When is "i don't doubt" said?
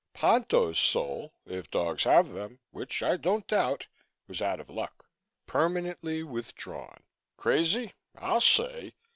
3.03-3.85